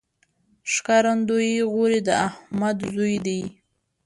ښکارندوی 0.73 1.51
غوري 1.71 1.99
د 2.07 2.09
احمد 2.27 2.77
زوی 2.95 3.15
دﺉ. 3.25 3.41